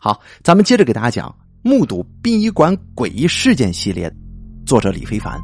[0.00, 1.28] 好，咱们接着给大家讲
[1.60, 4.08] 《目睹殡仪馆诡异事件》系列，
[4.64, 5.36] 作者李非凡。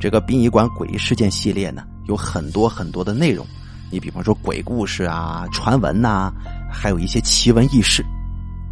[0.00, 3.44] 这个殡仪馆诡异事件系列呢，有很多很多的内容。
[3.90, 6.32] 你比方说鬼故事啊、传闻呐，
[6.72, 8.04] 还有一些奇闻异事，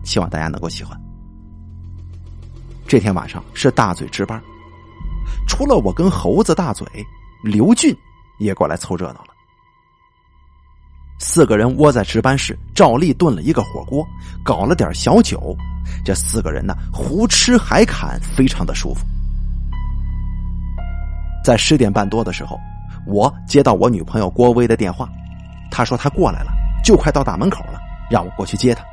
[0.05, 0.97] 希望大家能够喜欢。
[2.87, 4.41] 这天晚上是大嘴值班，
[5.49, 6.87] 除了我跟猴子大嘴，
[7.43, 7.93] 刘俊
[8.39, 9.25] 也过来凑热闹。
[11.19, 14.07] 四个人窝在值班室，照例炖了一个火锅，
[14.45, 15.57] 搞了点小酒。
[16.05, 19.05] 这四个人呢，胡吃海侃，非常的舒服。
[21.45, 22.59] 在十点半多的时候，
[23.07, 25.09] 我接到我女朋友郭薇的电话，
[25.71, 26.53] 她说她过来了，
[26.85, 28.85] 就快到大门口了，让我过去接她。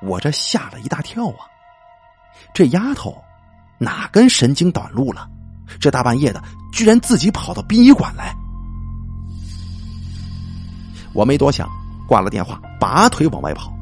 [0.00, 1.46] 我这吓了一大跳啊！
[2.52, 3.16] 这丫头
[3.78, 5.28] 哪根神经短路了？
[5.78, 8.34] 这大半夜的，居然自己跑到殡仪馆来！
[11.14, 11.68] 我没多想，
[12.06, 13.72] 挂了电话，拔腿往外跑。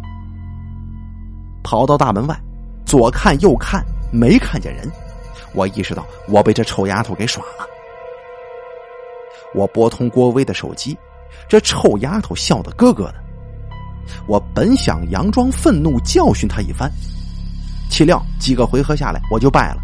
[1.63, 2.39] 跑到大门外，
[2.85, 4.91] 左看右看，没看见人。
[5.53, 7.67] 我意识到我被这臭丫头给耍了。
[9.55, 10.97] 我拨通郭威的手机，
[11.49, 13.15] 这臭丫头笑得咯咯的。
[14.27, 16.91] 我本想佯装愤怒教训她一番，
[17.91, 19.81] 岂料几个回合下来我就败了。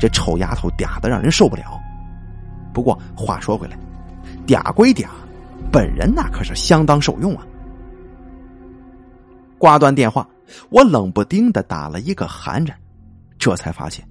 [0.00, 1.78] 这臭丫头嗲的让人受不了。
[2.72, 3.76] 不过话说回来，
[4.46, 5.06] 嗲归嗲。
[5.74, 7.44] 本人那可是相当受用啊！
[9.58, 10.24] 挂断电话，
[10.70, 12.78] 我冷不丁的打了一个寒颤，
[13.40, 14.06] 这才发现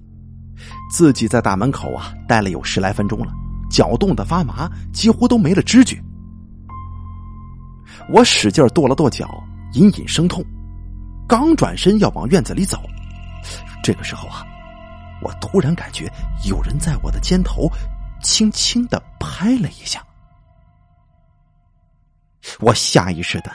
[0.90, 3.32] 自己在大门口啊待了有十来分钟了，
[3.70, 5.98] 脚冻得发麻，几乎都没了知觉。
[8.10, 9.26] 我使劲跺了跺脚，
[9.72, 10.44] 隐隐生痛，
[11.26, 12.78] 刚转身要往院子里走，
[13.82, 14.44] 这个时候啊，
[15.22, 16.12] 我突然感觉
[16.46, 17.70] 有人在我的肩头
[18.22, 20.04] 轻轻的拍了一下。
[22.60, 23.50] 我下意识的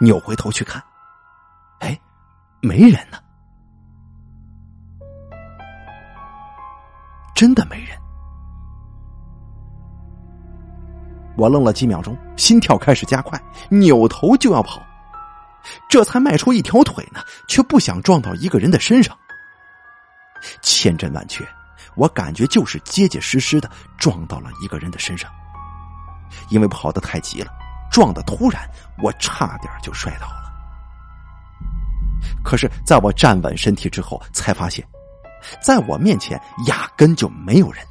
[0.00, 0.82] 扭回头去看，
[1.80, 1.98] 哎，
[2.60, 3.18] 没人呢，
[7.34, 7.98] 真的没人。
[11.36, 13.40] 我愣了几秒钟，心跳开始加快，
[13.70, 14.82] 扭头就要跑，
[15.88, 19.16] 这才迈出一条腿呢，却不想撞到一个人的身上。
[20.60, 21.46] 千真万确，
[21.94, 25.30] 我感觉就是结结实实的撞到了一个人的身上，
[26.50, 27.50] 因为跑得太急了。
[27.92, 28.68] 撞的突然，
[29.02, 30.42] 我差点就摔倒了。
[32.42, 34.84] 可是，在我站稳身体之后，才发现，
[35.60, 37.84] 在我面前压根就没有人。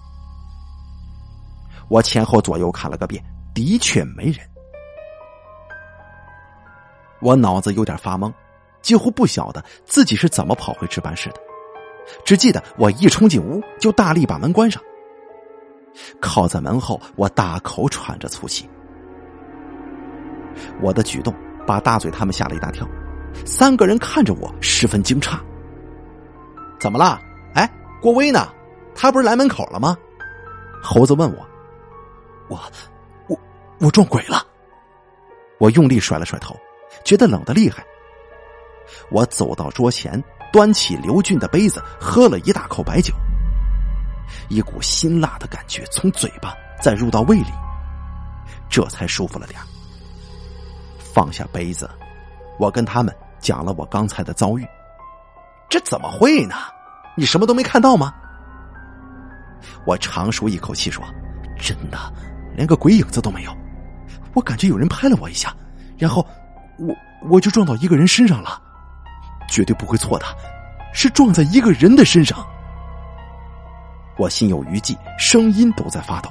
[1.87, 3.23] 我前后左右看了个遍，
[3.53, 4.39] 的确没人。
[7.21, 8.33] 我脑子有点发懵，
[8.81, 11.35] 几乎不晓得自己是怎么跑回值班室的，
[12.25, 14.81] 只记得我一冲进屋，就大力把门关上。
[16.19, 18.67] 靠在门后，我大口喘着粗气。
[20.81, 21.33] 我的举动
[21.65, 22.87] 把大嘴他们吓了一大跳，
[23.45, 25.39] 三个人看着我十分惊诧。
[26.79, 27.19] 怎么了？
[27.53, 27.69] 哎，
[28.01, 28.47] 郭威呢？
[28.95, 29.97] 他不是来门口了吗？
[30.81, 31.47] 猴子问我。
[32.49, 32.59] 我，
[33.27, 33.39] 我，
[33.79, 34.45] 我撞鬼了。
[35.59, 36.55] 我用力甩了甩头，
[37.05, 37.83] 觉得冷的厉害。
[39.09, 43.13] 我走到桌前，端起刘俊的杯子，喝了一大口白酒。
[44.49, 47.51] 一股辛辣的感觉从嘴巴再入到胃里，
[48.69, 49.61] 这才舒服了点
[51.13, 51.89] 放下杯子，
[52.57, 54.65] 我跟他们讲了我刚才的遭遇。
[55.69, 56.55] 这怎么会呢？
[57.15, 58.13] 你什么都没看到吗？
[59.85, 61.03] 我长舒一口气说
[61.59, 61.97] ：“真的，
[62.55, 63.55] 连个鬼影子都没有。
[64.33, 65.53] 我感觉有人拍了我一下，
[65.97, 66.25] 然后
[66.77, 66.95] 我
[67.29, 68.61] 我就撞到一个人身上了，
[69.49, 70.25] 绝对不会错的，
[70.93, 72.45] 是撞在一个人的身上。”
[74.17, 76.29] 我心有余悸，声音都在发抖。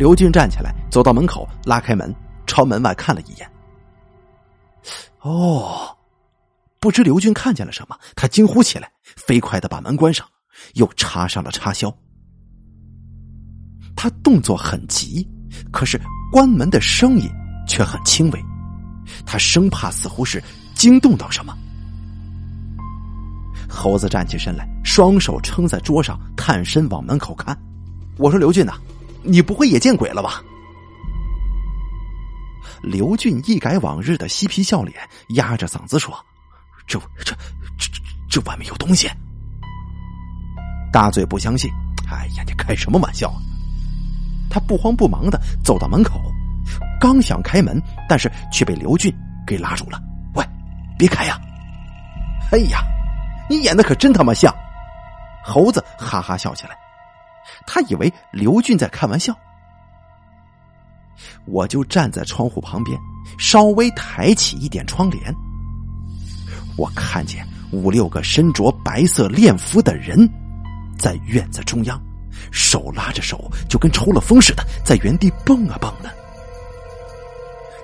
[0.00, 2.10] 刘俊站起来，走到门口，拉开门，
[2.46, 3.46] 朝门外看了一眼。
[5.20, 5.94] 哦，
[6.78, 10.26] 不知刘俊看见了什么，他惊呼起来，飞快的把门关上，
[10.72, 11.94] 又插上了插销。
[13.94, 15.28] 他动作很急，
[15.70, 16.00] 可是
[16.32, 17.28] 关门的声音
[17.68, 18.42] 却很轻微，
[19.26, 20.42] 他生怕似乎是
[20.74, 21.54] 惊动到什么。
[23.68, 27.54] 猴子站起身来，双手撑在桌上，探身往门口看。
[28.16, 28.72] 我说：“刘俊呐。”
[29.22, 30.42] 你不会也见鬼了吧？
[32.82, 34.98] 刘俊一改往日的嬉皮笑脸，
[35.30, 36.14] 压着嗓子说
[36.86, 37.34] ：“这、这、
[37.78, 38.00] 这、这
[38.30, 39.06] 这外面有东西。”
[40.90, 41.70] 大嘴不相信
[42.10, 43.36] ：“哎呀，你开什么玩笑啊？”
[44.48, 46.20] 他不慌不忙的走到门口，
[46.98, 49.14] 刚想开门，但是却被刘俊
[49.46, 50.00] 给拉住了。
[50.34, 50.44] “喂，
[50.98, 51.38] 别开呀
[52.50, 52.82] ！”“哎呀，
[53.50, 54.54] 你演的可真他妈像！”
[55.44, 56.76] 猴子哈哈笑起来。
[57.66, 59.36] 他以为刘俊在开玩笑，
[61.46, 62.98] 我就站在窗户旁边，
[63.38, 65.34] 稍微抬起一点窗帘。
[66.76, 70.28] 我看见五六个身着白色练服的人，
[70.98, 72.00] 在院子中央，
[72.50, 76.10] 手拉着手，就跟抽了风似的，在原地蹦啊蹦的。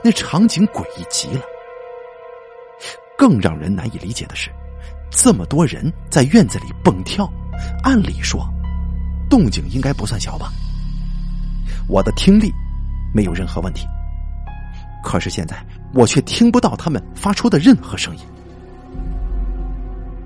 [0.03, 1.41] 那场景诡异极了。
[3.19, 4.51] 更让人难以理解的是，
[5.11, 7.27] 这么多人在院子里蹦跳，
[7.83, 8.47] 按理说，
[9.29, 10.53] 动静应该不算小吧？
[11.89, 12.53] 我的听力
[13.15, 13.87] 没有任何问题，
[15.05, 15.65] 可是现在
[15.95, 18.23] 我却听不到他们发出的任何声音。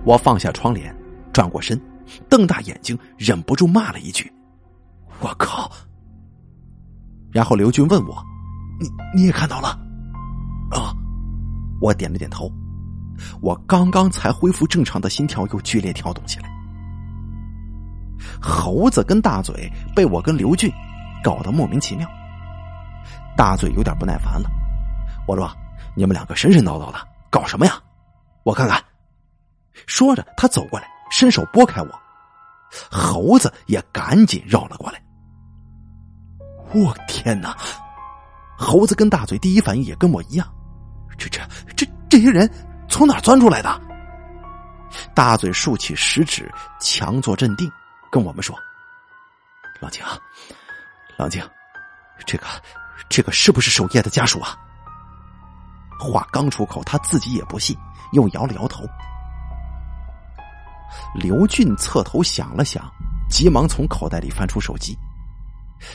[0.05, 0.95] 我放下窗帘，
[1.33, 1.79] 转过身，
[2.29, 4.33] 瞪大眼睛，忍不住骂了一句
[5.21, 5.71] ：“我靠！”
[7.31, 8.25] 然后刘军问我
[8.81, 9.79] ：“你你也看到了？”
[10.73, 10.95] 啊，
[11.81, 12.51] 我点了点头。
[13.43, 16.50] 我刚刚才恢复正常的心跳又剧烈跳动起来。
[18.41, 20.73] 猴子跟大嘴被我跟刘俊
[21.23, 22.09] 搞得莫名其妙。
[23.37, 24.51] 大嘴有点不耐烦了，
[25.27, 25.51] 我说
[25.95, 26.99] ：“你们两个神神叨叨的，
[27.31, 27.81] 搞什么呀？
[28.43, 28.83] 我看看。”
[29.87, 31.89] 说着，他走过来，伸手拨开我。
[32.91, 35.03] 猴子也赶紧绕了过来。
[36.73, 37.57] 我天哪！
[38.57, 40.47] 猴子跟大嘴第一反应也跟我一样，
[41.17, 41.41] 这这
[41.75, 42.49] 这这些人
[42.89, 43.81] 从哪钻出来的？
[45.15, 47.71] 大嘴竖起食指，强作镇定，
[48.11, 48.59] 跟我们说
[49.81, 50.19] ：“冷静啊，
[51.17, 51.43] 冷静，
[52.27, 52.47] 这个
[53.09, 54.57] 这个是不是守夜的家属啊？”
[56.01, 57.77] 话刚出口，他自己也不信，
[58.13, 58.85] 又摇了摇头。
[61.15, 62.91] 刘俊侧头想了想，
[63.29, 64.99] 急忙从口袋里翻出手机，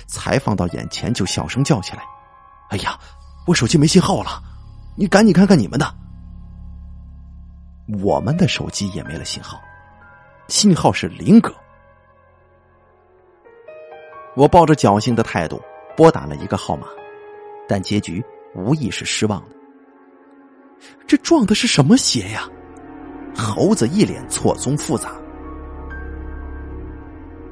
[0.08, 2.04] 才放到眼前就小声叫起来
[2.70, 2.98] ：“哎呀，
[3.46, 4.42] 我手机没信号了！
[4.96, 5.96] 你赶紧看看你们的。”
[8.02, 9.60] 我们的手机也没了信号，
[10.48, 11.54] 信号是零格。
[14.36, 15.62] 我抱着侥幸的态度
[15.96, 16.88] 拨打了一个号码，
[17.68, 18.24] 但结局
[18.54, 19.56] 无疑是失望的。
[21.08, 22.50] 这撞的是什么邪呀？
[23.38, 25.12] 猴子一脸错综复杂，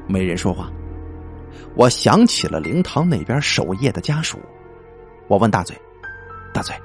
[0.07, 0.69] 没人说话。
[1.75, 4.39] 我想起了灵堂那边守夜的家属，
[5.27, 5.75] 我问大嘴
[6.53, 6.75] ：“大嘴，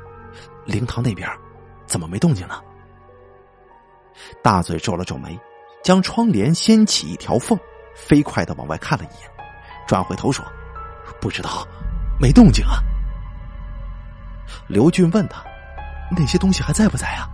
[0.64, 1.28] 灵堂那边
[1.86, 2.60] 怎么没动静呢？”
[4.42, 5.38] 大嘴皱了皱眉，
[5.82, 7.58] 将窗帘掀起一条缝，
[7.94, 9.30] 飞快的往外看了一眼，
[9.88, 10.44] 转回头说
[11.18, 11.66] ：“不知道，
[12.20, 12.78] 没动静啊。”
[14.68, 15.42] 刘俊问他
[16.14, 17.26] ：“那些东西还在不在啊？”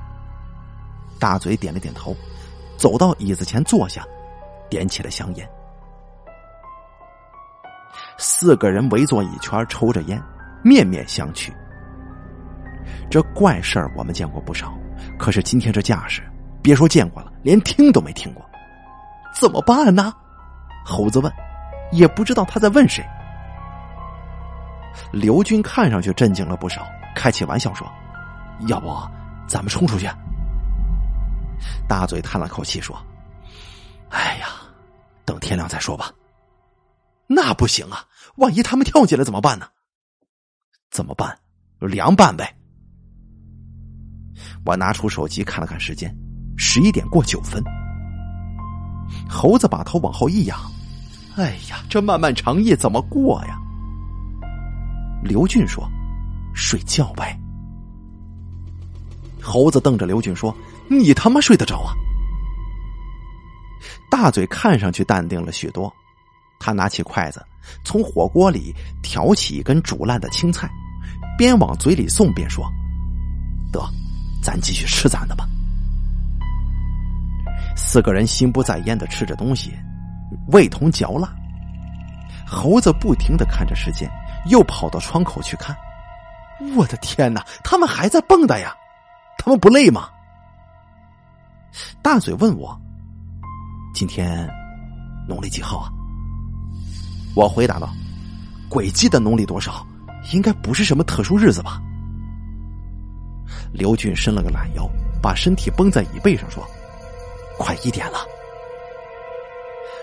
[1.18, 2.16] 大嘴点了点头，
[2.76, 4.04] 走到椅子前坐下，
[4.70, 5.48] 点起了香烟。
[8.18, 10.22] 四个人围坐一圈，抽着烟，
[10.62, 11.52] 面面相觑。
[13.10, 14.72] 这怪事儿我们见过不少，
[15.18, 16.22] 可是今天这架势，
[16.62, 18.44] 别说见过了，连听都没听过。
[19.34, 20.14] 怎么办呢？
[20.84, 21.32] 猴子问，
[21.94, 23.04] 也不知道他在问谁。
[25.12, 27.90] 刘军看上去镇静了不少，开起玩笑说
[28.68, 28.88] ：“要不
[29.46, 30.08] 咱们冲出去？”
[31.88, 32.96] 大嘴叹了口气说
[34.10, 34.48] ：“哎呀，
[35.24, 36.10] 等天亮再说吧。
[37.26, 38.04] 那不行啊，
[38.36, 39.66] 万一他们跳进来怎么办呢？
[40.90, 41.38] 怎么办？
[41.78, 42.54] 凉拌呗。”
[44.66, 46.14] 我拿出手机看了看时间，
[46.56, 47.62] 十一点过九分。
[49.28, 50.58] 猴子把头往后一仰
[51.36, 53.58] ：“哎呀，这漫漫长夜怎么过呀？”
[55.22, 55.88] 刘俊说
[56.54, 57.38] ：“睡觉呗。”
[59.42, 60.54] 猴子瞪着刘俊说。
[60.86, 61.94] 你他妈睡得着啊！
[64.10, 65.90] 大嘴看上去淡定了许多，
[66.60, 67.42] 他拿起筷子，
[67.86, 70.70] 从火锅里挑起一根煮烂的青菜，
[71.38, 72.70] 边往嘴里送边说
[73.72, 73.80] ：“得，
[74.42, 75.48] 咱继续吃咱的吧。”
[77.74, 79.72] 四个人心不在焉的吃着东西，
[80.48, 81.28] 味同嚼蜡。
[82.46, 84.10] 猴子不停的看着时间，
[84.46, 85.76] 又跑到窗口去看。
[86.76, 88.74] 我的天哪，他们还在蹦跶呀！
[89.38, 90.08] 他们不累吗？
[92.00, 92.78] 大嘴问我
[93.92, 94.48] ：“今天
[95.28, 95.90] 农历几号啊？”
[97.34, 97.88] 我回答道
[98.70, 99.84] ：“鬼记得农历多少？
[100.32, 101.82] 应该不是什么特殊日子吧？”
[103.72, 104.88] 刘俊伸了个懒腰，
[105.20, 106.64] 把身体绷在椅背上说
[107.58, 108.18] ：“快一点了。”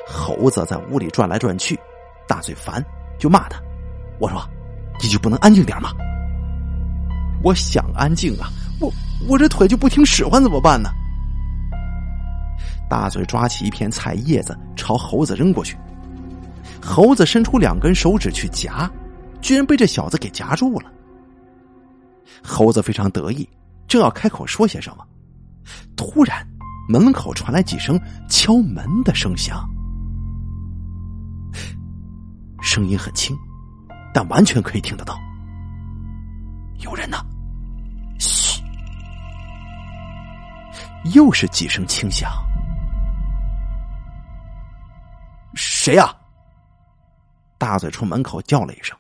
[0.08, 1.80] 猴子在屋里转来转去，
[2.28, 2.84] 大嘴烦
[3.20, 3.60] 就骂他
[4.20, 4.42] ：“我说，
[5.02, 5.92] 你就不能安静点吗？”
[7.44, 8.92] 我想安静啊，我
[9.28, 10.90] 我这腿就不听使唤，怎么办呢？
[12.88, 15.78] 大嘴抓起一片菜叶子朝猴子扔过去，
[16.82, 18.90] 猴子伸出两根手指去夹，
[19.42, 20.92] 居然被这小子给夹住了。
[22.44, 23.48] 猴子非常得意，
[23.88, 25.04] 正要开口说些什么，
[25.96, 26.46] 突然
[26.90, 29.68] 门口传来几声敲门的声响，
[32.62, 33.36] 声音很轻，
[34.14, 35.20] 但完全可以听得到。
[36.80, 37.18] 有人呢！
[38.20, 38.62] 嘘，
[41.14, 42.32] 又是几声轻响。
[45.54, 46.16] 谁呀？
[47.58, 48.98] 大嘴冲门口叫了一声，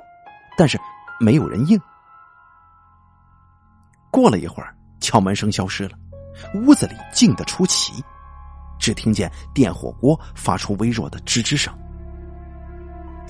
[0.57, 0.79] 但是
[1.19, 1.79] 没有人应。
[4.11, 5.97] 过了一会儿，敲门声消失了，
[6.55, 8.03] 屋子里静得出奇，
[8.77, 11.73] 只听见电火锅发出微弱的吱吱声。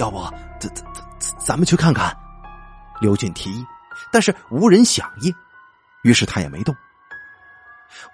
[0.02, 0.20] 要不，
[0.60, 0.84] 咱咱
[1.20, 2.12] 咱咱们去看看？
[3.00, 3.64] 刘俊提议，
[4.12, 5.32] 但是无人响应，
[6.02, 6.76] 于是他也没动。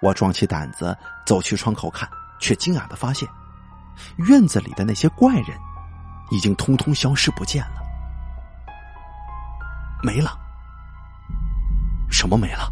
[0.02, 2.06] 我壮起胆子走去窗口看，
[2.38, 3.26] 却惊讶的发现，
[4.18, 5.58] 院子里的那些怪人
[6.30, 7.80] 已经通通消失不见了，
[10.02, 10.38] 没了。
[12.10, 12.70] 什么没了？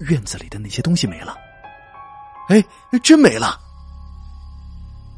[0.00, 1.36] 院子里的那些东西没了。
[2.48, 2.64] 哎，
[3.04, 3.60] 真没了。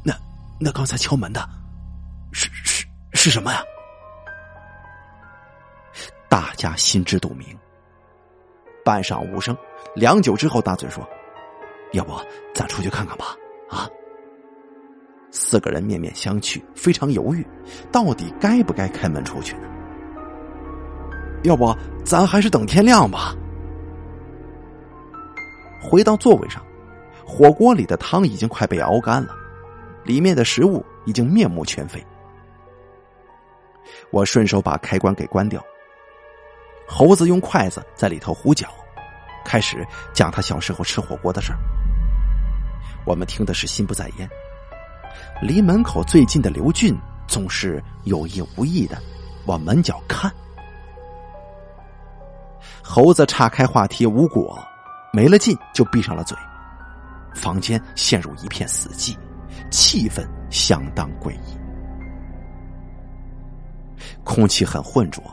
[0.03, 0.13] 那
[0.59, 1.47] 那刚才敲门的，
[2.31, 2.47] 是
[3.25, 3.63] 是什么呀？
[6.29, 7.57] 大家心知肚明。
[8.83, 9.57] 半晌无声，
[9.95, 11.03] 良久之后，大嘴说
[11.93, 12.13] ：“要不
[12.53, 13.35] 咱出去看看吧？”
[13.67, 13.89] 啊！
[15.31, 17.43] 四个人面面相觑，非常犹豫，
[17.91, 19.67] 到底该不该开门出去呢？
[21.45, 23.33] 要不咱还是等天亮吧。
[25.81, 26.63] 回到座位上，
[27.25, 29.33] 火锅里的汤已经快被熬干了，
[30.03, 32.05] 里面的食物已经面目全非。
[34.11, 35.63] 我顺手把开关给关掉。
[36.87, 38.67] 猴子用筷子在里头胡搅，
[39.43, 41.57] 开始讲他小时候吃火锅的事儿。
[43.05, 44.29] 我们听的是心不在焉。
[45.41, 46.95] 离门口最近的刘俊
[47.27, 49.01] 总是有意无意的
[49.45, 50.31] 往门角看。
[52.83, 54.63] 猴子岔开话题无果，
[55.11, 56.37] 没了劲就闭上了嘴。
[57.33, 59.17] 房间陷入一片死寂，
[59.71, 61.54] 气氛相当诡异，
[64.23, 65.23] 空气很浑浊，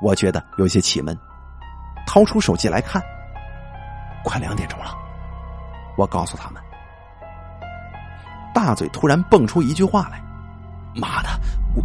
[0.00, 1.16] 我觉得有些气闷。
[2.06, 3.02] 掏出手机来看，
[4.22, 4.94] 快两点钟了。
[5.96, 6.62] 我告诉他们，
[8.52, 10.22] 大嘴突然蹦出一句话来
[10.94, 11.28] ：“妈的，
[11.74, 11.82] 我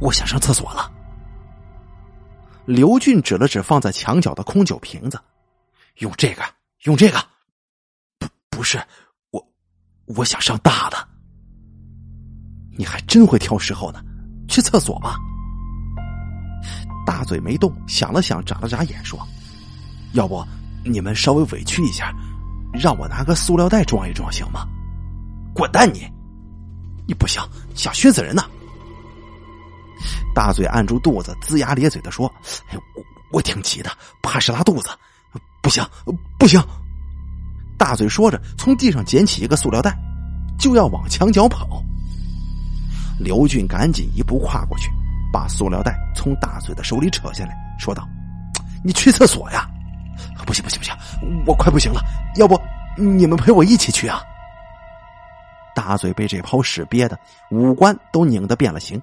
[0.00, 0.90] 我想上厕所了。”
[2.64, 5.20] 刘俊指了指放在墙角的空酒瓶子，
[5.98, 6.42] 用这个，
[6.84, 7.18] 用这个。
[8.18, 8.82] 不，不是
[9.30, 9.46] 我，
[10.06, 10.96] 我想上大的。
[12.76, 14.02] 你还真会挑时候呢，
[14.48, 15.16] 去厕所吧。
[17.04, 19.18] 大嘴没动，想了想，眨了眨眼，说
[20.14, 20.44] ：“要不
[20.84, 22.14] 你们稍微委屈一下，
[22.72, 24.66] 让我拿个塑料袋装一装，行吗？”
[25.54, 26.10] 滚蛋你！
[27.06, 27.42] 你不行，
[27.74, 28.42] 想熏死人呢。
[30.34, 32.26] 大嘴按住肚子，龇牙咧嘴的说
[32.70, 33.90] ：“哎，我我挺急的，
[34.22, 34.88] 怕是拉肚子，
[35.62, 35.84] 不行，
[36.38, 36.62] 不行。”
[37.78, 39.96] 大嘴说着，从地上捡起一个塑料袋，
[40.58, 41.82] 就要往墙角跑。
[43.18, 44.90] 刘俊赶紧一步跨过去，
[45.34, 48.08] 把塑料袋从大嘴的手里扯下来，说道
[48.84, 49.68] ：“你去厕所呀？
[50.46, 50.94] 不行，不行，不行，
[51.44, 52.00] 我快不行了，
[52.36, 52.56] 要不
[52.96, 54.22] 你们陪我一起去啊？”
[55.74, 57.18] 大嘴被这泡屎憋的
[57.50, 59.02] 五官都拧得变了形。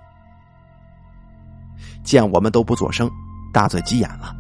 [2.02, 3.12] 见我们都不作声，
[3.52, 4.34] 大嘴急眼了：“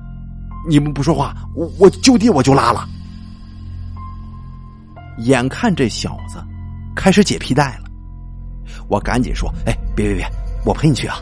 [0.70, 2.88] 你们不说话，我我就地我就拉了。”
[5.20, 6.42] 眼看这小子
[6.96, 7.90] 开始解皮带了，
[8.88, 10.26] 我赶紧说：“哎，别别别，
[10.64, 11.18] 我陪你去啊！”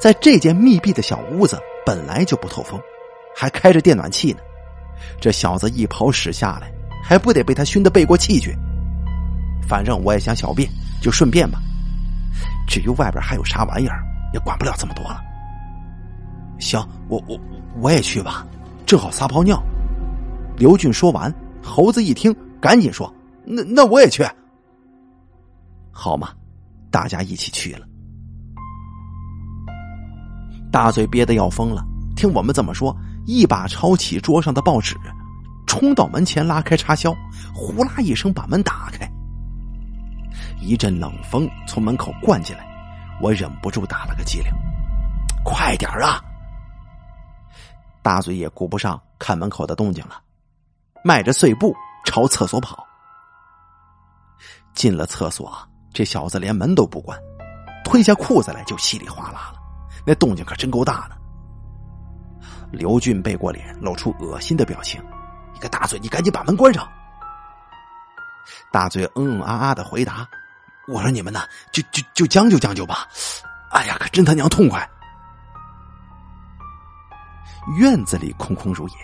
[0.00, 2.80] 在这间密闭的小屋子本来就不透风，
[3.36, 4.38] 还开着电暖气呢。
[5.20, 8.56] 这小子一跑屎下来，还不得被他熏得背过气去？
[9.68, 10.68] 反正我也想小便，
[11.00, 11.60] 就顺便吧。
[12.66, 14.02] 至于外边还有啥玩意儿？
[14.32, 15.20] 也管不了这么多了。
[16.58, 17.38] 行，我我
[17.80, 18.46] 我也去吧，
[18.84, 19.62] 正好撒泡尿。
[20.56, 23.12] 刘俊说完，猴子一听，赶紧说
[23.44, 24.26] ：“那那我也去。”
[25.92, 26.30] 好嘛，
[26.90, 27.86] 大家一起去了。
[30.72, 31.82] 大嘴憋得要疯了，
[32.16, 32.94] 听我们这么说，
[33.24, 34.96] 一把抄起桌上的报纸，
[35.66, 37.14] 冲到门前拉开插销，
[37.54, 39.10] 呼啦一声把门打开，
[40.60, 42.66] 一阵冷风从门口灌进来。
[43.22, 44.52] 我忍不住打了个激灵，
[45.42, 46.20] 快点啊！
[48.02, 50.20] 大嘴也顾不上看门口的动静了，
[51.02, 52.86] 迈着碎步朝厕所跑。
[54.74, 55.50] 进了厕所，
[55.94, 57.18] 这小子连门都不关，
[57.82, 59.55] 脱下裤子来就稀里哗啦了，
[60.06, 61.16] 那动静可真够大的。
[62.70, 65.02] 刘俊背过脸，露出恶心的表情
[65.52, 66.86] ：“你个大嘴，你赶紧把门关上！”
[68.70, 70.26] 大嘴嗯嗯啊啊的回答。
[70.88, 71.40] 我说你们呢，
[71.72, 73.08] 就就就将就将就吧。
[73.70, 74.88] 哎呀，可真他娘痛快！
[77.78, 78.94] 院子里空空如也，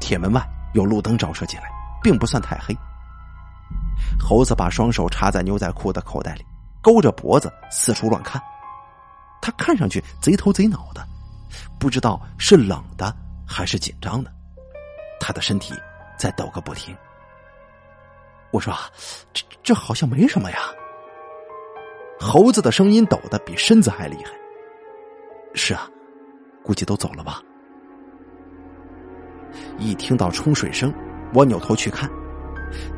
[0.00, 1.68] 铁门外有路灯照射进来，
[2.02, 2.74] 并不算太黑。
[4.18, 6.46] 猴子把双手插在牛仔裤的口袋里，
[6.80, 8.40] 勾着脖子四处乱看。
[9.40, 11.06] 他看上去贼头贼脑的，
[11.78, 13.14] 不知道是冷的
[13.46, 14.30] 还是紧张的，
[15.20, 15.74] 他的身体
[16.18, 16.96] 在抖个不停。
[18.50, 18.74] 我说
[19.32, 20.58] ：“这这好像没什么呀。”
[22.20, 24.32] 猴子的声音抖得比身子还厉害。
[25.54, 25.88] 是啊，
[26.64, 27.40] 估计都走了吧。
[29.78, 30.92] 一听到冲水声，
[31.34, 32.10] 我扭头去看，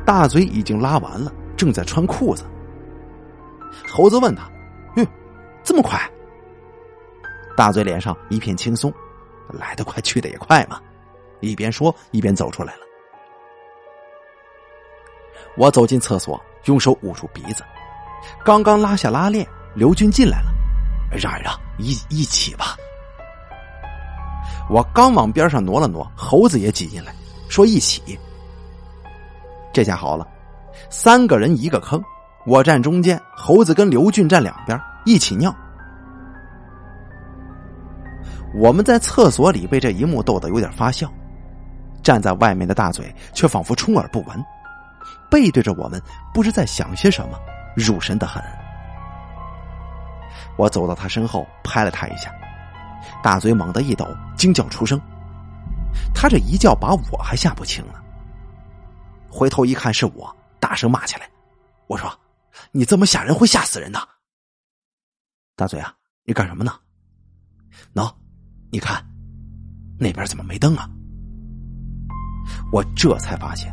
[0.05, 2.45] 大嘴已经拉完了，正在穿裤子。
[3.87, 4.49] 猴子问他
[4.97, 5.05] ：“嗯，
[5.63, 5.99] 这么快？”
[7.55, 8.93] 大嘴脸上一片轻松，
[9.49, 10.79] 来得快去得也快嘛。
[11.39, 12.81] 一边说一边走出来了。
[15.57, 17.63] 我走进厕所，用手捂住鼻子，
[18.45, 20.51] 刚刚拉下拉链，刘军进来了，
[21.11, 22.77] 让一让，一一起吧。
[24.69, 27.13] 我刚往边上挪了挪，猴子也挤进来，
[27.49, 28.17] 说一起。
[29.73, 30.25] 这下好了，
[30.89, 32.01] 三个人一个坑，
[32.45, 35.53] 我站中间，猴子跟刘俊站两边，一起尿。
[38.53, 41.11] 我们在厕所里被这一幕逗得有点发笑，
[42.03, 44.45] 站在外面的大嘴却仿佛充耳不闻，
[45.29, 46.01] 背对着我们，
[46.33, 47.39] 不知在想些什么，
[47.75, 48.43] 入神的很。
[50.57, 52.29] 我走到他身后，拍了他一下，
[53.23, 54.05] 大嘴猛地一抖，
[54.35, 54.99] 惊叫出声。
[56.13, 57.93] 他这一叫把我还吓不轻呢。
[59.29, 61.29] 回头一看是我，大声骂起来
[61.87, 62.11] ：“我说，
[62.71, 63.99] 你这么吓人会吓死人的！
[65.55, 66.77] 大嘴啊，你干什么呢？
[67.93, 68.13] 喏。”
[68.71, 69.05] 你看，
[69.99, 70.89] 那边怎么没灯啊？
[72.71, 73.69] 我这才发现，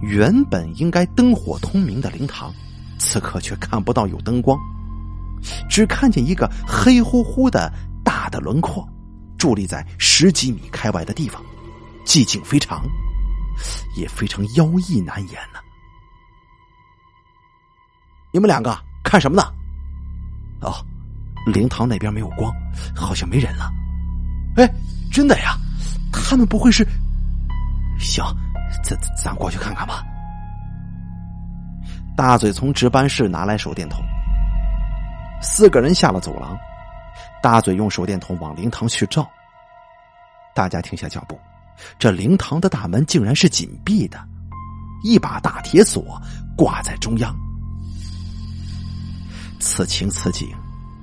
[0.00, 2.50] 原本应该灯火通明的灵堂，
[2.98, 4.58] 此刻却看不到有灯光，
[5.68, 7.70] 只看见一个黑乎乎的
[8.02, 8.88] 大的轮廓，
[9.38, 11.44] 伫立在十几米开外的地方，
[12.06, 12.82] 寂静非常，
[13.94, 15.60] 也非常妖异难言呢。
[18.32, 19.42] 你们两个看什么呢？
[20.62, 20.72] 哦，
[21.46, 22.50] 灵堂那边没有光，
[22.96, 23.70] 好像没人了。
[24.56, 24.68] 哎，
[25.10, 25.56] 真的呀？
[26.12, 26.86] 他们不会是？
[27.98, 28.24] 行，
[28.82, 30.02] 咱咱过去看看吧。
[32.16, 34.02] 大嘴从值班室拿来手电筒，
[35.40, 36.58] 四个人下了走廊。
[37.42, 39.28] 大嘴用手电筒往灵堂去照。
[40.54, 41.38] 大家停下脚步，
[41.98, 44.18] 这灵堂的大门竟然是紧闭的，
[45.02, 46.20] 一把大铁锁
[46.56, 47.34] 挂在中央。
[49.58, 50.48] 此情此景。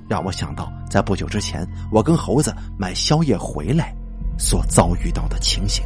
[0.08, 3.94] 让我想到，在不久之前，我跟猴子买宵夜回来
[4.38, 5.84] 所遭遇到的情形。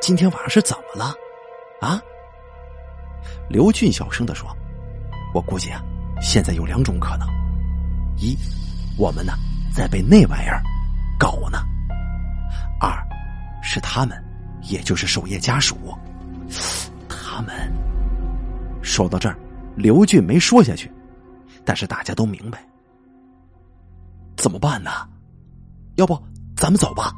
[0.00, 1.14] 今天晚上是怎么了？
[1.80, 2.00] 啊？
[3.48, 4.48] 刘俊小声的说
[5.34, 5.82] ：“我估计啊，
[6.20, 7.28] 现在有两种可能：
[8.16, 8.36] 一，
[8.96, 9.34] 我们呢
[9.74, 10.62] 在被那玩意儿
[11.18, 11.58] 搞呢；
[12.80, 12.90] 二，
[13.62, 14.16] 是他们，
[14.62, 15.76] 也就是守夜家属，
[17.08, 17.72] 他们。”
[18.82, 19.36] 说到这儿。
[19.76, 20.90] 刘俊没说下去，
[21.64, 22.66] 但是大家都明白，
[24.36, 24.90] 怎么办呢？
[25.96, 26.18] 要不
[26.56, 27.12] 咱们走吧？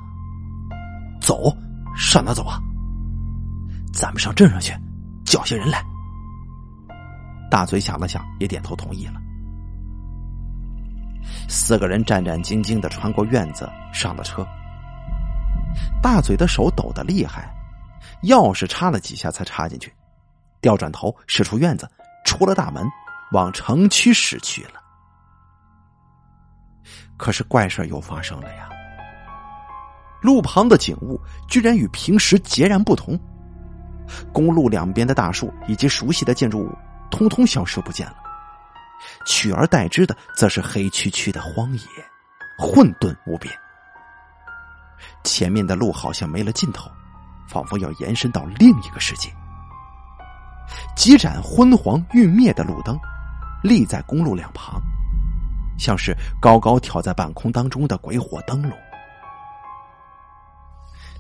[1.21, 1.57] 走，
[1.97, 2.61] 上哪走啊？
[3.92, 4.73] 咱们上镇上去，
[5.25, 5.83] 叫些人来。
[7.51, 9.14] 大嘴想了想，也点头同意了。
[11.49, 14.47] 四个人战战兢兢的穿过院子，上了车。
[16.03, 17.55] 大嘴的手抖得厉害，
[18.23, 19.92] 钥匙插了几下才插进去，
[20.61, 21.88] 调转头驶出院子。
[22.29, 22.87] 出了大门，
[23.33, 24.73] 往城区驶去了。
[27.17, 28.69] 可是怪事又发生了呀！
[30.21, 33.19] 路旁的景物居然与平时截然不同，
[34.31, 36.77] 公路两边的大树以及熟悉的建筑物，
[37.11, 38.17] 通通消失不见了，
[39.25, 41.81] 取而代之的则是黑黢黢的荒野，
[42.59, 43.51] 混沌无边。
[45.25, 46.91] 前面的路好像没了尽头，
[47.49, 49.35] 仿佛要延伸到另一个世界。
[50.96, 52.98] 几盏昏黄欲灭的路灯，
[53.62, 54.81] 立在公路两旁，
[55.78, 58.72] 像是高高挑在半空当中的鬼火灯笼。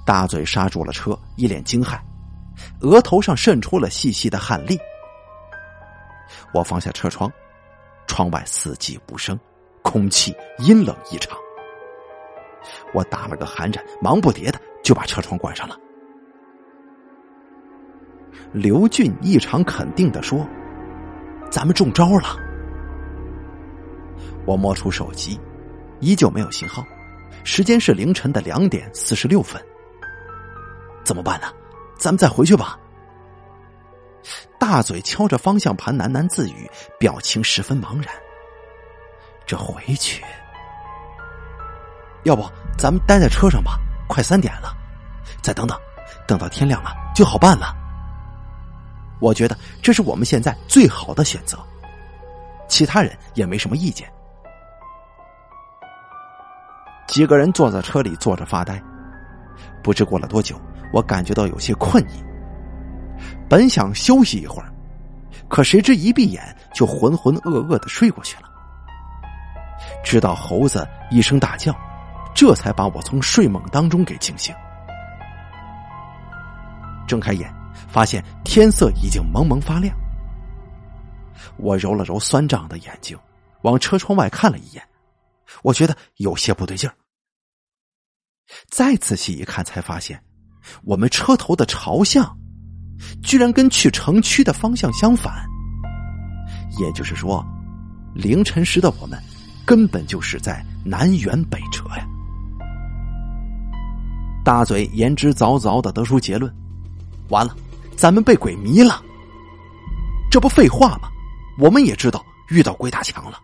[0.04, 1.98] 大嘴刹住了车，一脸惊骇，
[2.80, 4.78] 额头上渗出了细细的汗粒。
[6.52, 7.30] 我放下车窗，
[8.06, 9.38] 窗外四季无声，
[9.82, 11.36] 空气阴冷异常。
[12.92, 15.76] 我打了个寒颤，忙不迭的就把车窗关上了。
[18.52, 20.46] 刘俊异常肯定的说
[21.50, 22.36] ：“咱们中招了。”
[24.46, 25.38] 我摸出手机，
[26.00, 26.84] 依旧没有信号，
[27.44, 29.62] 时间是凌晨的两点四十六分。
[31.04, 31.46] 怎么办呢？
[31.98, 32.78] 咱们再回去吧。
[34.58, 38.12] 大嘴敲着方向盘喃喃自语，表情十分茫然。
[39.46, 40.24] 这回去，
[42.24, 42.44] 要不
[42.76, 43.78] 咱们待在车上吧？
[44.08, 44.74] 快三点了，
[45.42, 45.78] 再等等，
[46.26, 47.74] 等到天亮了就好办了。
[49.20, 51.58] 我觉得这是我们现在最好的选择，
[52.68, 54.08] 其他人也没什么意见。
[57.06, 58.80] 几个人坐在车里坐着发呆。
[59.82, 60.60] 不知过了多久，
[60.92, 62.22] 我感觉到有些困意，
[63.48, 64.70] 本想休息一会儿，
[65.48, 68.48] 可谁知一闭眼就浑浑噩噩的睡过去了。
[70.04, 71.74] 直到猴子一声大叫，
[72.34, 74.54] 这才把我从睡梦当中给惊醒。
[77.06, 77.52] 睁开眼，
[77.86, 79.94] 发现天色已经蒙蒙发亮。
[81.56, 83.18] 我揉了揉酸胀的眼睛，
[83.62, 84.82] 往车窗外看了一眼，
[85.62, 86.94] 我觉得有些不对劲儿。
[88.68, 90.22] 再仔细一看，才发现
[90.84, 92.36] 我们车头的朝向，
[93.22, 95.44] 居然跟去城区的方向相反。
[96.78, 97.44] 也就是说，
[98.14, 99.20] 凌晨时的我们，
[99.66, 102.06] 根本就是在南辕北辙呀！
[104.44, 106.54] 大嘴言之凿凿的得出结论：
[107.28, 107.54] 完了，
[107.98, 109.02] 咱们被鬼迷了。
[110.30, 111.10] 这不废话吗？
[111.58, 113.40] 我们也知道遇到鬼打墙了。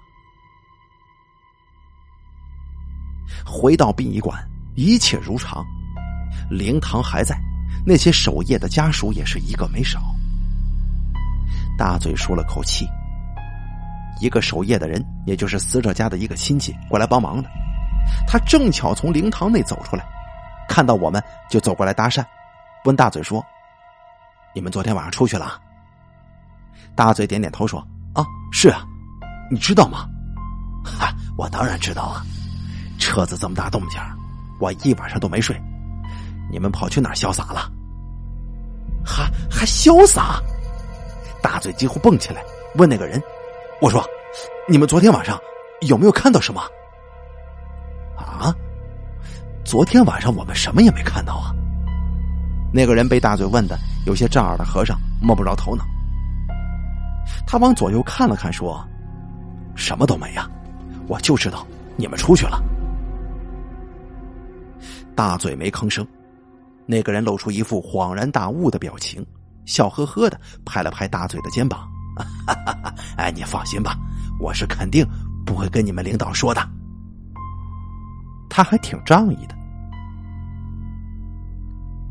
[3.44, 4.38] 回到殡仪馆。
[4.76, 5.64] 一切如常，
[6.50, 7.38] 灵堂还在，
[7.86, 10.02] 那些守夜的家属也是一个没少。
[11.78, 12.84] 大嘴舒了口气，
[14.20, 17.48] 一个守夜的人，也就是死者家的一个亲戚过来帮忙的，
[18.26, 20.04] 他正巧从灵堂内走出来，
[20.68, 22.24] 看到我们就走过来搭讪，
[22.84, 23.46] 问大嘴说
[24.54, 25.60] ：“你们昨天晚上出去了？”
[26.96, 27.80] 大嘴点点头说
[28.14, 28.84] ：“啊，是啊，
[29.50, 30.06] 你知道吗
[30.84, 32.22] ？”“哈，我当然知道啊，
[32.98, 34.00] 车子这么大动静。”
[34.60, 35.60] 我一晚上都没睡，
[36.50, 37.70] 你们跑去哪儿潇洒了？
[39.04, 40.40] 还还潇洒？
[41.42, 42.42] 大嘴几乎蹦起来，
[42.76, 43.20] 问那个人
[43.82, 44.02] ：“我说，
[44.68, 45.38] 你们昨天晚上
[45.82, 46.62] 有没有看到什么？”
[48.16, 48.54] 啊？
[49.64, 51.52] 昨天晚上我们什么也没看到啊！
[52.74, 55.84] 那个人被大嘴问的有些炸耳的和尚摸不着头脑。
[57.46, 58.84] 他往左右看了看，说
[59.76, 60.50] ：“什么都没呀，
[61.06, 61.64] 我就知道
[61.96, 62.60] 你们出去了。”
[65.14, 66.04] 大嘴没吭声，
[66.84, 69.24] 那个人露出一副恍然大悟的表情，
[69.64, 71.88] 笑呵呵的拍了拍大嘴的肩膀
[73.16, 73.96] ：“哎，你放心吧，
[74.40, 75.06] 我是肯定
[75.46, 76.60] 不会跟你们领导说的。”
[78.50, 79.54] 他还挺仗义的。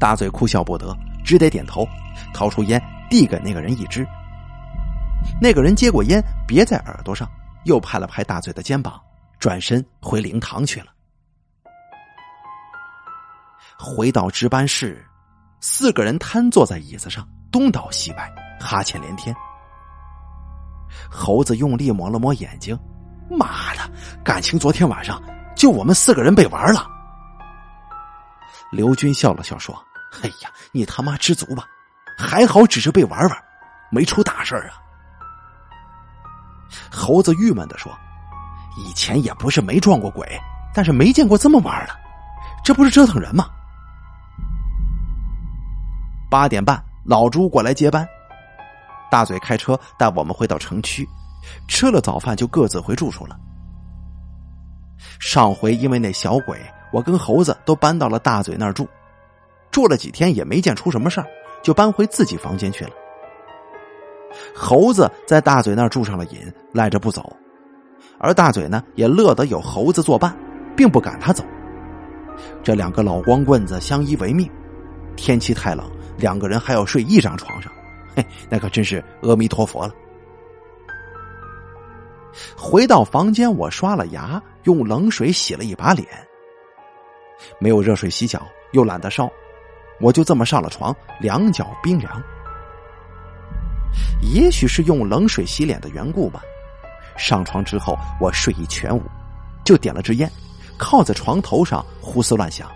[0.03, 1.87] 大嘴哭笑不得，只得点头，
[2.33, 2.77] 掏出烟
[3.09, 4.05] 递给那个人一支。
[5.41, 7.25] 那个人接过烟，别在耳朵上，
[7.63, 8.99] 又拍了拍大嘴的肩膀，
[9.39, 10.87] 转身回灵堂去了。
[13.79, 15.01] 回到值班室，
[15.61, 19.33] 四个人瘫坐在椅子上，东倒西歪，哈欠连天。
[21.09, 22.77] 猴子用力抹了抹眼睛，
[23.29, 23.89] 妈的，
[24.21, 25.23] 感情昨天晚上
[25.55, 26.85] 就我们四个人被玩了。
[28.69, 29.73] 刘军笑了笑说
[30.21, 31.65] ：“哎呀，你他妈知足吧，
[32.17, 33.43] 还好只是被玩玩，
[33.91, 34.79] 没出大事啊。”
[36.91, 37.91] 猴子郁闷的说
[38.77, 40.27] ：“以前也不是没撞过鬼，
[40.73, 41.95] 但是没见过这么玩的，
[42.63, 43.49] 这不是折腾人吗？”
[46.29, 48.07] 八点半，老朱过来接班。
[49.11, 51.07] 大嘴开车带我们回到城区，
[51.67, 53.37] 吃了早饭就各自回住处了。
[55.19, 56.59] 上回因为那小鬼，
[56.91, 58.89] 我跟猴子都搬到了大嘴那儿住，
[59.73, 61.27] 住了几天也没见出什么事儿，
[61.63, 62.91] 就搬回自己房间去了。
[64.55, 66.39] 猴子在大嘴那儿住上了瘾，
[66.71, 67.35] 赖着不走，
[68.19, 70.37] 而大嘴呢也乐得有猴子作伴，
[70.77, 71.43] 并不赶他走。
[72.63, 74.49] 这两个老光棍子相依为命，
[75.15, 75.91] 天气太冷。
[76.15, 77.71] 两个人还要睡一张床上，
[78.15, 79.93] 嘿，那可真是阿弥陀佛了。
[82.55, 86.07] 回到房间，我刷了牙，用冷水洗了一把脸。
[87.59, 89.29] 没有热水洗脚，又懒得烧，
[89.99, 92.21] 我就这么上了床，两脚冰凉。
[94.21, 96.41] 也许是用冷水洗脸的缘故吧。
[97.15, 99.01] 上床之后，我睡意全无，
[99.63, 100.29] 就点了支烟，
[100.77, 102.67] 靠在床头上胡思乱想。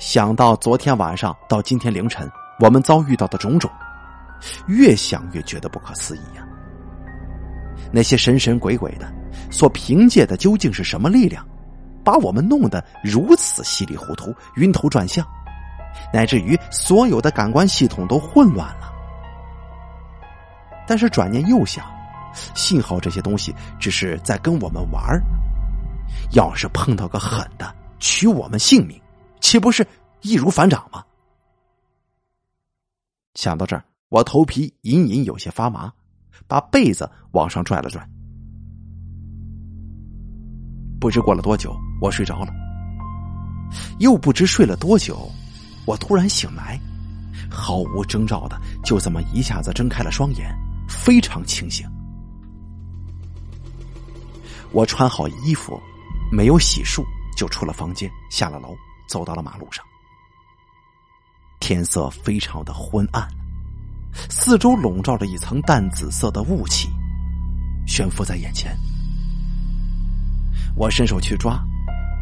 [0.00, 3.70] 想到昨天晚上到今天凌晨我们遭遇到的种种，
[4.66, 6.44] 越想越觉得不可思议呀！
[7.92, 9.10] 那些神神鬼鬼的，
[9.50, 11.46] 所凭借的究竟是什么力量，
[12.04, 15.26] 把我们弄得如此稀里糊涂、晕头转向，
[16.12, 18.92] 乃至于所有的感官系统都混乱了？
[20.86, 21.84] 但是转念又想，
[22.54, 25.22] 幸好这些东西只是在跟我们玩儿
[26.32, 29.00] 要是碰到个狠的，取我们性命。
[29.40, 29.86] 岂不是
[30.20, 31.04] 易如反掌吗？
[33.34, 35.92] 想到这儿，我头皮隐隐有些发麻，
[36.48, 38.04] 把被子往上拽了拽。
[41.00, 42.52] 不知过了多久，我睡着了。
[43.98, 45.30] 又不知睡了多久，
[45.86, 46.80] 我突然醒来，
[47.50, 50.52] 毫无征兆的就这么一下子睁开了双眼，
[50.88, 51.86] 非常清醒。
[54.72, 55.80] 我穿好衣服，
[56.32, 57.04] 没有洗漱，
[57.36, 58.74] 就出了房间，下了楼，
[59.08, 59.84] 走到了马路上。
[61.60, 63.28] 天色非常的昏暗，
[64.28, 66.88] 四周笼罩着一层淡紫色的雾气，
[67.86, 68.76] 悬浮在眼前。
[70.74, 71.60] 我伸手去抓，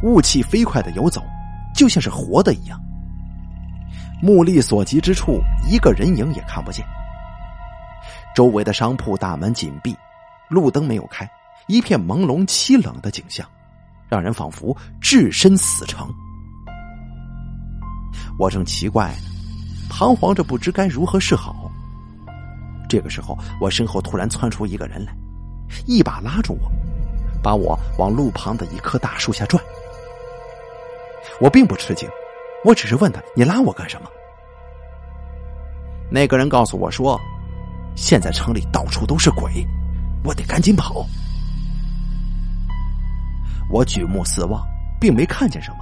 [0.03, 1.23] 雾气飞快的游走，
[1.75, 2.81] 就像是活的一样。
[4.21, 6.85] 目力所及之处，一个人影也看不见。
[8.35, 9.97] 周围的商铺大门紧闭，
[10.49, 11.29] 路灯没有开，
[11.67, 13.47] 一片朦胧凄冷的景象，
[14.09, 16.09] 让人仿佛置身死城。
[18.39, 19.19] 我正奇怪呢，
[19.89, 21.71] 彷徨着不知该如何是好。
[22.89, 25.13] 这个时候，我身后突然窜出一个人来，
[25.87, 26.71] 一把拉住我，
[27.43, 29.61] 把我往路旁的一棵大树下拽。
[31.41, 32.09] 我并不吃惊，
[32.65, 34.11] 我只是问他：“你拉我干什么？”
[36.11, 37.21] 那个人告诉我说
[37.95, 39.65] ：“现在城里到处都是鬼，
[40.25, 41.07] 我得赶紧跑。”
[43.71, 44.67] 我举目四望，
[44.99, 45.79] 并没看见什么。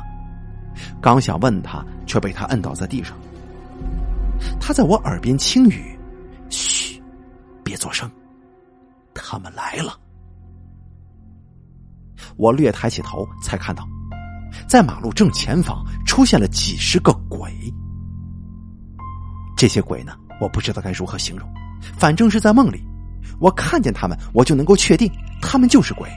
[1.00, 3.16] 刚想问他，却被他摁倒在地上。
[4.60, 5.98] 他在我耳边轻语
[6.50, 7.00] ：“嘘，
[7.64, 8.10] 别作声，
[9.14, 9.98] 他们来了。”
[12.36, 13.88] 我略抬起头，才看到，
[14.68, 17.52] 在马路正前方出现了几十个鬼。
[19.56, 21.48] 这些鬼呢，我不知道该如何形容，
[21.98, 22.82] 反正是在梦里，
[23.40, 26.08] 我看见他们，我就能够确定他们就是鬼。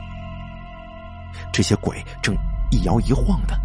[1.52, 2.36] 这些鬼正
[2.72, 3.58] 一摇一晃的。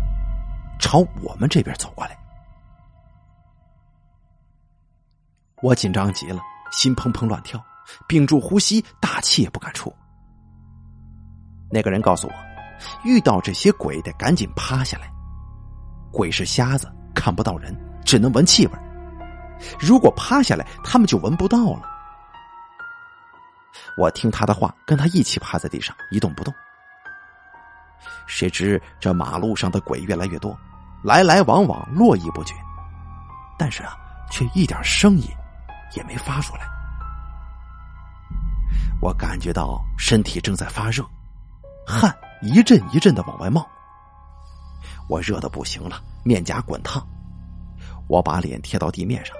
[0.80, 2.18] 朝我们这边走过来，
[5.62, 7.64] 我紧张极了，心砰砰乱跳，
[8.06, 9.94] 屏住呼吸，大气也不敢出。
[11.70, 12.32] 那个人告诉我，
[13.04, 15.10] 遇到这些鬼得赶紧趴下来。
[16.12, 18.72] 鬼是瞎子，看不到人，只能闻气味。
[19.80, 21.82] 如果趴下来，他们就闻不到了。
[23.96, 26.52] 我听他的话，跟他一起趴在地上，一动不动。
[28.26, 30.56] 谁知这马路上的鬼越来越多。
[31.02, 32.54] 来来往往，络绎不绝，
[33.58, 33.94] 但是啊，
[34.30, 35.28] 却一点声音
[35.94, 36.62] 也没发出来。
[39.02, 41.04] 我感觉到身体正在发热，
[41.86, 43.66] 汗一阵一阵的往外冒。
[45.08, 47.06] 我热的不行了，面颊滚烫。
[48.08, 49.36] 我把脸贴到地面上，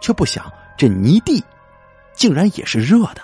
[0.00, 1.44] 却不想这泥地
[2.14, 3.22] 竟然也是热的。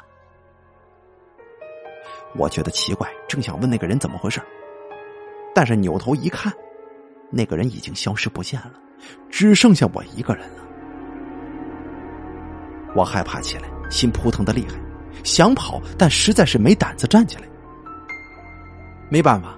[2.34, 4.40] 我觉得奇怪，正想问那个人怎么回事，
[5.54, 6.52] 但是扭头一看。
[7.30, 8.72] 那个人已经消失不见了，
[9.30, 10.62] 只剩下我一个人了。
[12.94, 14.78] 我害怕起来，心扑腾的厉害，
[15.24, 17.48] 想跑，但实在是没胆子站起来。
[19.12, 19.54] 没办法，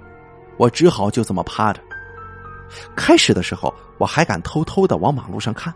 [0.57, 1.81] 我只好就这么趴着。
[2.97, 5.73] 开始的时候，我还敢偷偷的往马路上看，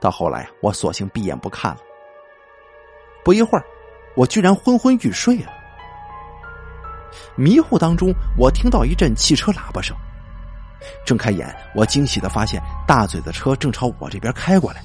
[0.00, 1.80] 到后来，我索性闭眼不看了。
[3.24, 3.64] 不一会儿，
[4.16, 5.52] 我居然昏昏欲睡了。
[7.36, 9.96] 迷糊当中，我听到一阵汽车喇叭声。
[11.06, 14.82] 睁开眼，我惊喜的发现大嘴的车正朝我这边开过来，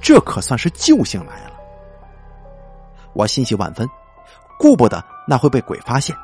[0.00, 1.52] 这可算是救星来了。
[3.12, 3.86] 我欣喜万分，
[4.58, 6.16] 顾不得那会被鬼发现，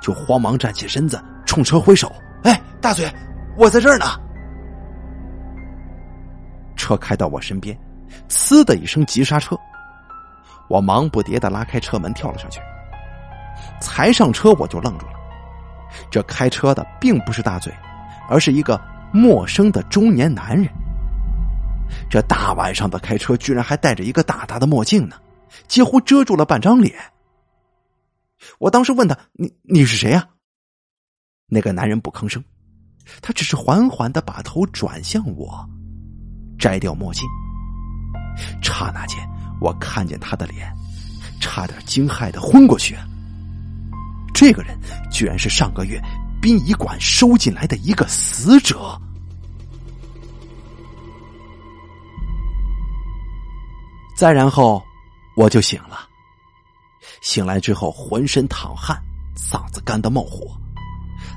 [0.00, 2.12] 就慌忙站起身子，冲车挥手
[2.44, 3.10] ：“哎，大嘴，
[3.56, 4.06] 我在这儿呢！”
[6.76, 7.76] 车开到我身边，
[8.28, 9.58] 呲的一声急刹车，
[10.68, 12.60] 我忙不迭的拉开车门跳了上去，
[13.80, 15.12] 才上车我就愣住了。
[16.10, 17.72] 这开车的并不是大嘴，
[18.28, 18.80] 而是一个
[19.12, 20.68] 陌生的中年男人。
[22.10, 25.16] 这大晚上的开车，居然还戴着一个大大的墨镜呢，
[25.66, 26.94] 几乎遮住了半张脸。
[28.58, 30.28] 我当时问他：“你你是谁呀？”
[31.48, 32.42] 那个男人不吭声，
[33.22, 35.64] 他只是缓缓的把头转向我，
[36.58, 37.24] 摘掉墨镜。
[38.62, 39.18] 刹那间，
[39.60, 40.70] 我看见他的脸，
[41.40, 42.96] 差点惊骇的昏过去。
[44.34, 44.78] 这个人
[45.10, 45.98] 居然是上个月
[46.42, 49.00] 殡仪馆收进来的一个死者。
[54.16, 54.82] 再然后，
[55.36, 56.08] 我就醒了。
[57.20, 58.96] 醒来之后，浑身淌汗，
[59.36, 60.56] 嗓子干的冒火，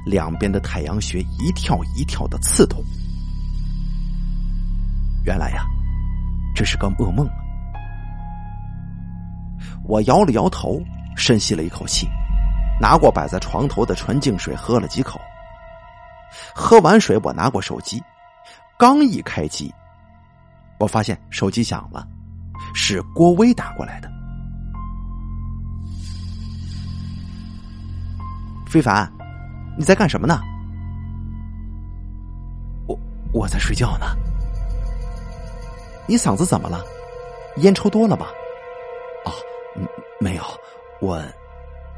[0.05, 2.83] 两边的太阳穴一跳一跳的刺痛。
[5.25, 5.65] 原来呀，
[6.55, 7.27] 这是个噩梦。
[9.83, 10.81] 我摇了摇头，
[11.15, 12.07] 深吸了一口气。
[12.81, 15.19] 拿过摆在床头的纯净水喝了几口，
[16.55, 18.01] 喝完水，我拿过手机，
[18.77, 19.69] 刚一开机，
[20.79, 22.07] 我发现手机响了，
[22.73, 24.09] 是郭威打过来的。
[28.69, 29.11] 非凡，
[29.75, 30.39] 你在干什么呢？
[32.85, 32.95] 我
[33.33, 34.05] 我在睡觉呢。
[36.07, 36.79] 你嗓子怎么了？
[37.57, 38.27] 烟抽多了吧？
[39.25, 39.31] 哦，
[40.19, 40.43] 没有，
[41.01, 41.19] 我。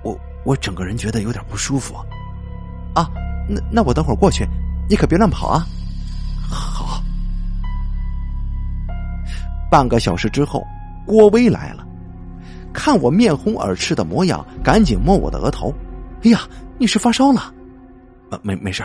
[0.04, 1.94] 我我整个人觉得有点不舒服，
[2.96, 3.08] 啊
[3.48, 4.48] 那那我等会儿过去，
[4.90, 5.64] 你可别乱跑啊。
[6.50, 7.04] 好。
[9.70, 10.66] 半个小时之后，
[11.06, 11.86] 郭威来了，
[12.74, 15.72] 看我面红耳赤的模样，赶紧摸我的额头。
[16.24, 16.42] 哎呀，
[16.78, 17.42] 你是发烧了？
[18.30, 18.84] 啊，没没事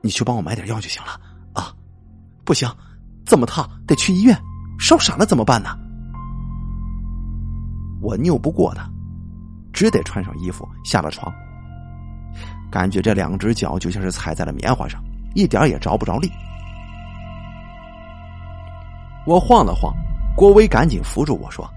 [0.00, 1.20] 你去帮我买点药就行了
[1.52, 1.72] 啊。
[2.44, 2.68] 不行，
[3.24, 4.36] 这么烫得去医院，
[4.78, 5.76] 烧傻了怎么办呢？
[8.00, 8.88] 我拗不过他，
[9.72, 11.32] 只得穿上衣服下了床。
[12.70, 15.00] 感觉这两只脚就像是踩在了棉花上，
[15.34, 16.32] 一点也着不着力。
[19.24, 19.94] 我晃了晃，
[20.34, 21.70] 郭威赶紧扶住我说：“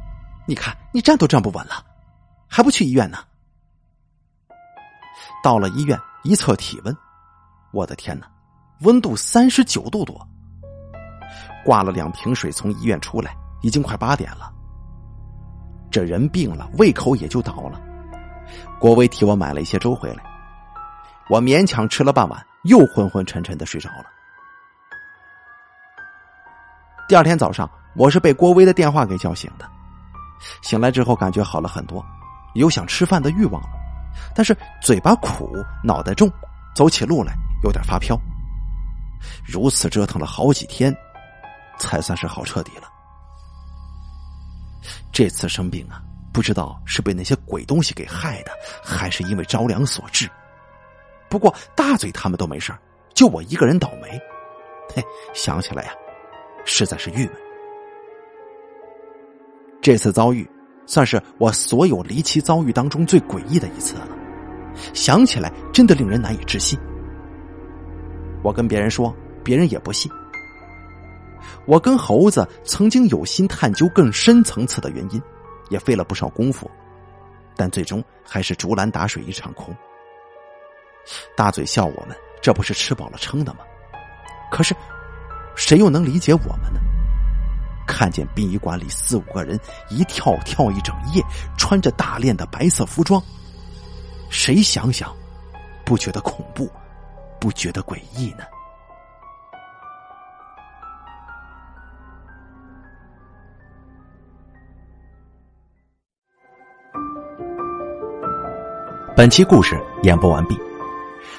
[0.48, 1.86] 你看，你站都站不稳了，
[2.48, 3.20] 还不去医院呢？”
[5.44, 6.98] 到了医院一测体温，
[7.72, 8.28] 我的天哪，
[8.82, 10.28] 温度三十九度多。
[11.64, 14.52] 挂了两瓶水从医院出来，已经快八点了。
[15.90, 17.82] 这人病了，胃口也就倒了。
[18.80, 20.24] 郭威替我买了一些粥回来。
[21.28, 24.06] 我勉强吃了半碗，又昏昏沉沉的睡着了。
[27.08, 29.68] 第二天早上，我是被郭威的电话给叫醒的。
[30.62, 32.06] 醒来之后，感觉好了很多，
[32.54, 33.70] 有想吃饭的欲望了，
[34.34, 36.32] 但是嘴巴苦，脑袋重，
[36.76, 38.20] 走起路来有点发飘。
[39.46, 40.96] 如此折腾了好几天，
[41.80, 42.84] 才算是好彻底了。
[45.12, 46.02] 这次生病啊，
[46.34, 48.52] 不知道是被那些鬼东西给害的，
[48.84, 50.30] 还是因为着凉所致。
[51.30, 52.72] 不过大嘴他们都没事
[53.14, 54.20] 就我一个人倒霉。
[54.94, 55.92] 嘿，想起来呀，
[56.66, 57.36] 实在是郁闷。
[59.82, 60.48] 这次遭遇
[60.86, 64.08] 算是我所有离奇遭遇当中最诡异的一次了。
[64.94, 66.78] 想起来真的令人难以置信。
[68.44, 70.12] 我跟别人说，别人也不信。
[71.66, 75.22] 我跟猴子曾经有心探究更深层次的原因，
[75.70, 76.70] 也费了不少功夫，
[77.56, 79.76] 但最终还是竹篮打水一场空。
[81.36, 83.60] 大嘴笑我们，这不是吃饱了撑的吗？
[84.52, 84.76] 可是，
[85.56, 86.80] 谁又能理解我们呢？
[87.86, 91.24] 看见殡仪馆里四五个人一跳跳一整夜，
[91.58, 93.22] 穿着大练的白色服装，
[94.30, 95.16] 谁想想
[95.86, 96.70] 不觉得恐怖，
[97.40, 98.44] 不觉得诡异呢？
[109.16, 110.60] 本期故事演播完毕。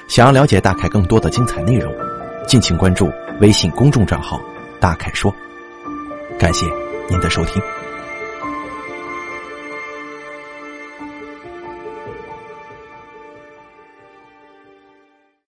[0.07, 1.93] 想要了解大凯更多的精彩内容，
[2.47, 4.39] 敬请关注微信公众账号
[4.79, 5.31] “大凯说”。
[6.37, 6.67] 感谢
[7.09, 7.86] 您的收听。